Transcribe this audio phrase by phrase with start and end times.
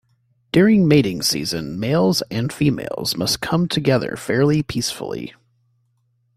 [0.51, 5.35] During mating season, males and females must come together fairly peacefully.